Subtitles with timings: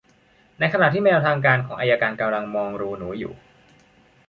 [0.59, 3.33] ในขณะที่แมวทางการของอัยการกำลังมองรูหนูอยู่